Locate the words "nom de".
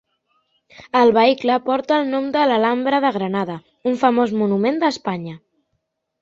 2.13-2.45